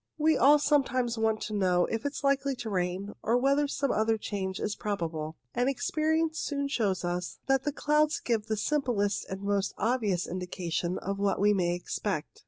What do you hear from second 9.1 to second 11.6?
and most obvious indication of what we